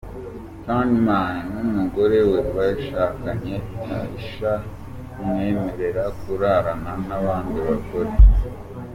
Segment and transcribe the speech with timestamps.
[0.63, 4.53] Candyman n’umugore we bashakanye Taesha
[5.21, 8.11] umwemerera kurarana n’abandi bagore.